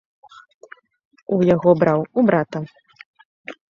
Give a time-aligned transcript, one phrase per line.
[1.37, 2.59] У яго браў, у брата.